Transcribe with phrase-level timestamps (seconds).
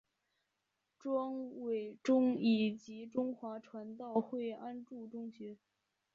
[0.97, 5.59] 庄伟忠以及中华传道会安柱中学。